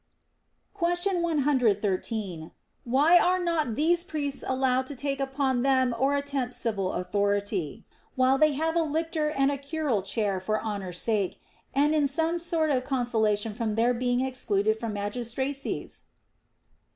[0.73, 2.53] Question 1.13.
[2.85, 7.85] Why are not these priests allowed to take upon them or attempt civil authority,
[8.15, 11.39] while they have a lictor and a curule chair for honor's sake,
[11.75, 16.05] and in some sort of consolation for their beino• excluded from masris tracies